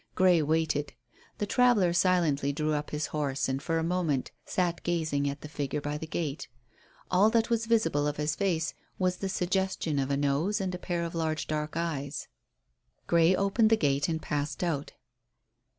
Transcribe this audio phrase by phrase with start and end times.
[0.15, 0.93] Grey waited.
[1.37, 5.47] The traveller silently drew up his horse, and for a moment sat gazing at the
[5.47, 6.47] figure by the gate.
[7.11, 10.79] All that was visible of his face was the suggestion of a nose and a
[10.79, 12.27] pair of large dark eyes.
[13.05, 14.93] Grey opened the gate and passed out.